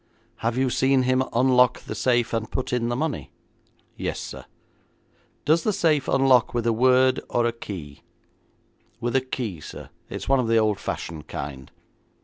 'Have 0.37 0.57
you 0.57 0.71
seen 0.71 1.03
him 1.03 1.21
unlock 1.31 1.81
the 1.81 1.93
safe 1.93 2.33
and 2.33 2.49
put 2.49 2.73
in 2.73 2.89
the 2.89 2.95
money?' 2.95 3.29
'Yes, 3.95 4.19
sir.' 4.19 4.45
'Does 5.45 5.61
the 5.61 5.71
safe 5.71 6.07
unlock 6.07 6.55
with 6.55 6.65
a 6.65 6.73
word 6.73 7.19
or 7.29 7.45
a 7.45 7.51
key?' 7.51 8.01
'With 8.99 9.15
a 9.15 9.21
key, 9.21 9.59
sir. 9.61 9.91
It's 10.09 10.27
one 10.27 10.39
of 10.39 10.47
the 10.47 10.57
old 10.57 10.79
fashioned 10.79 11.27
kind.' 11.27 11.69